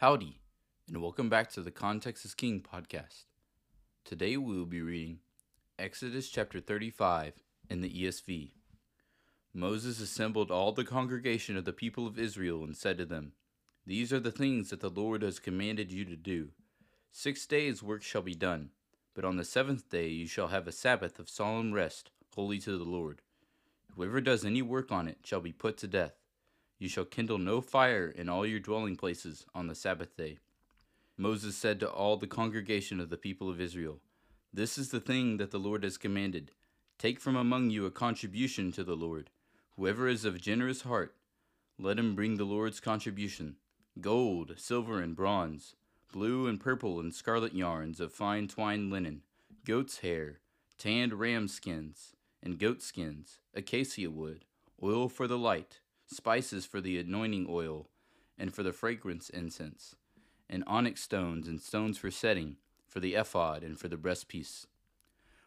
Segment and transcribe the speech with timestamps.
[0.00, 0.40] Howdy,
[0.88, 3.24] and welcome back to the Context is King podcast.
[4.02, 5.18] Today we will be reading
[5.78, 7.34] Exodus chapter 35
[7.68, 8.52] in the ESV.
[9.52, 13.32] Moses assembled all the congregation of the people of Israel and said to them,
[13.84, 16.52] These are the things that the Lord has commanded you to do.
[17.12, 18.70] Six days' work shall be done,
[19.14, 22.78] but on the seventh day you shall have a Sabbath of solemn rest, holy to
[22.78, 23.20] the Lord.
[23.96, 26.19] Whoever does any work on it shall be put to death.
[26.80, 30.38] You shall kindle no fire in all your dwelling places on the Sabbath day.
[31.18, 34.00] Moses said to all the congregation of the people of Israel,
[34.50, 36.52] This is the thing that the Lord has commanded.
[36.98, 39.28] Take from among you a contribution to the Lord.
[39.76, 41.14] Whoever is of generous heart,
[41.78, 43.56] let him bring the Lord's contribution
[44.00, 45.74] gold, silver, and bronze,
[46.10, 49.20] blue and purple and scarlet yarns of fine twined linen,
[49.66, 50.40] goat's hair,
[50.78, 54.46] tanned ram skins, and goat skins, acacia wood,
[54.82, 55.80] oil for the light
[56.10, 57.88] spices for the anointing oil,
[58.36, 59.94] and for the fragrance incense,
[60.48, 64.66] and onyx stones and stones for setting, for the ephod and for the breastpiece.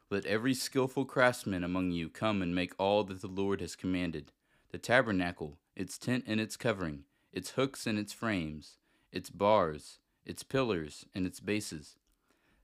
[0.09, 4.31] Let every skilful craftsman among you come and make all that the Lord has commanded
[4.72, 8.77] the tabernacle, its tent and its covering, its hooks and its frames,
[9.11, 11.98] its bars, its pillars and its bases,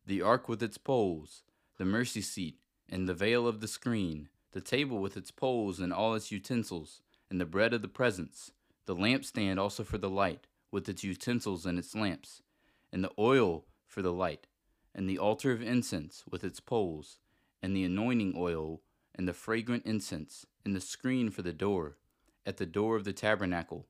[0.05, 1.43] the ark with its poles,
[1.77, 2.57] the mercy seat
[2.89, 7.01] and the veil of the screen, the table with its poles and all its utensils,
[7.29, 8.51] and the bread of the presence,
[8.85, 12.41] the lampstand also for the light, with its utensils and its lamps,
[12.91, 14.47] and the oil for the light,
[14.95, 17.19] and the altar of incense with its poles,
[17.61, 18.81] and the anointing oil,
[19.15, 21.97] and the fragrant incense, and the screen for the door,
[22.45, 23.87] at the door of the tabernacle,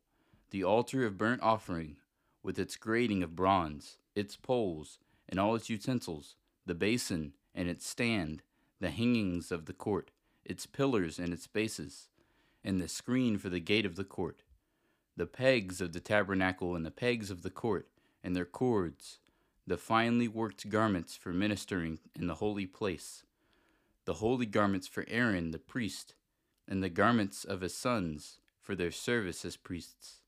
[0.51, 1.97] the altar of burnt offering,
[2.43, 7.87] with its grating of bronze, its poles, and all its utensils, the basin and its
[7.87, 8.41] stand,
[8.79, 10.11] the hangings of the court,
[10.45, 12.09] its pillars and its bases,
[12.69, 14.43] and the screen for the gate of the court,
[15.17, 17.87] the pegs of the tabernacle and the pegs of the court,
[18.23, 19.17] and their cords,
[19.65, 23.23] the finely worked garments for ministering in the holy place,
[24.05, 26.13] the holy garments for Aaron the priest,
[26.67, 30.19] and the garments of his sons for their service as priests.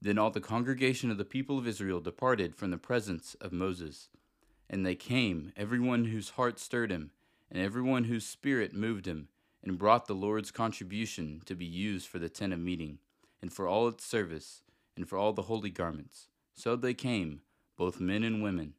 [0.00, 4.08] Then all the congregation of the people of Israel departed from the presence of Moses.
[4.68, 7.10] And they came, every one whose heart stirred him,
[7.50, 9.26] and every one whose spirit moved him,
[9.62, 12.98] and brought the Lord's contribution to be used for the tent of meeting,
[13.42, 14.62] and for all its service,
[14.96, 16.28] and for all the holy garments.
[16.54, 17.40] So they came,
[17.76, 18.74] both men and women.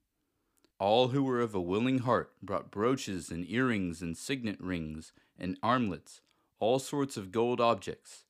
[0.79, 5.57] All who were of a willing heart brought brooches and earrings and signet rings and
[5.61, 6.21] armlets,
[6.59, 8.25] all sorts of gold objects,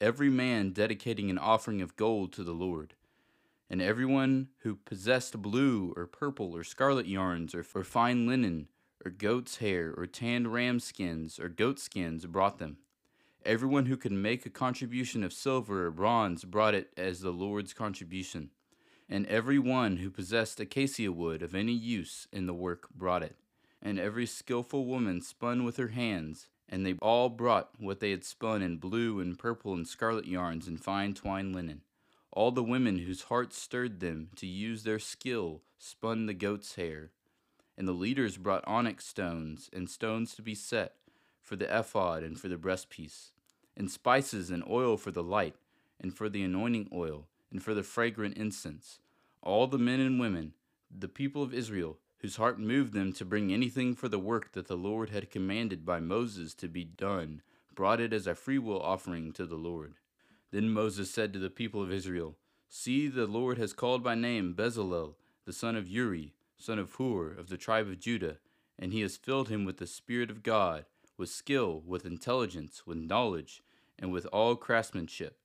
[0.00, 2.94] every man dedicating an offering of gold to the Lord.
[3.68, 8.68] And everyone who possessed blue or purple or scarlet yarns or, or fine linen
[9.04, 12.78] or goat's hair, or tanned ram skins, or goat skins brought them.
[13.44, 17.72] Everyone who could make a contribution of silver or bronze brought it as the Lord's
[17.72, 18.50] contribution.
[19.08, 23.36] And every one who possessed acacia wood of any use in the work brought it.
[23.80, 28.24] And every skilful woman spun with her hands, and they all brought what they had
[28.24, 31.82] spun in blue and purple and scarlet yarns and fine twined linen.
[32.32, 37.12] All the women whose hearts stirred them to use their skill spun the goat's hair
[37.76, 40.94] and the leaders brought onyx stones and stones to be set
[41.42, 43.30] for the ephod and for the breastpiece,
[43.76, 45.54] and spices and oil for the light,
[46.00, 48.98] and for the anointing oil, and for the fragrant incense.
[49.42, 50.54] All the men and women,
[50.90, 54.66] the people of Israel, whose heart moved them to bring anything for the work that
[54.66, 57.42] the Lord had commanded by Moses to be done,
[57.74, 59.94] brought it as a freewill offering to the Lord.
[60.50, 62.36] Then Moses said to the people of Israel,
[62.68, 67.32] See, the Lord has called by name Bezalel, the son of Uri, son of Hur,
[67.32, 68.38] of the tribe of Judah,
[68.78, 70.84] and he has filled him with the Spirit of God,
[71.16, 73.62] with skill, with intelligence, with knowledge,
[73.98, 75.38] and with all craftsmanship,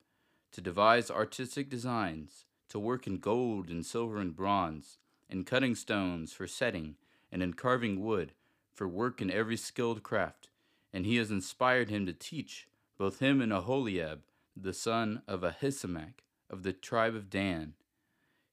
[0.52, 4.98] to devise artistic designs, to work in gold and silver and bronze,
[5.30, 6.96] in cutting stones for setting,
[7.32, 8.34] and in carving wood,
[8.74, 10.50] for work in every skilled craft.
[10.94, 12.68] And he has inspired him to teach,
[12.98, 14.20] both him and Oholiab,
[14.56, 16.16] the son of Ahisamach,
[16.50, 17.74] of the tribe of Dan,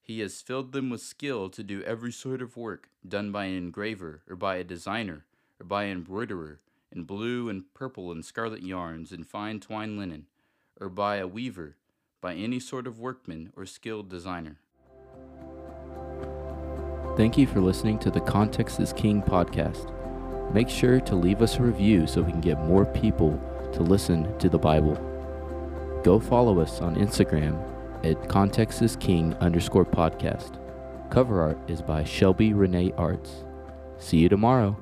[0.08, 3.54] he has filled them with skill to do every sort of work done by an
[3.54, 5.26] engraver, or by a designer,
[5.60, 6.60] or by an embroiderer,
[6.90, 10.24] in blue and purple and scarlet yarns and fine twined linen,
[10.80, 11.76] or by a weaver,
[12.22, 14.56] by any sort of workman or skilled designer.
[17.18, 19.92] Thank you for listening to the Context is King podcast.
[20.54, 23.38] Make sure to leave us a review so we can get more people
[23.74, 24.94] to listen to the Bible.
[26.02, 27.62] Go follow us on Instagram
[28.08, 30.58] at Context is King underscore podcast.
[31.10, 33.44] Cover art is by Shelby Renee Arts.
[33.98, 34.76] See you tomorrow.